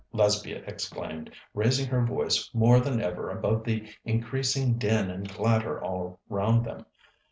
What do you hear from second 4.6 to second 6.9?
din and clatter all round them.